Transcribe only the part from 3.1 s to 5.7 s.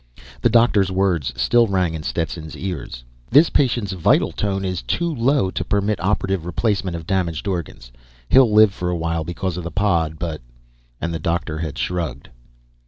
"This patient's vital tone is too low to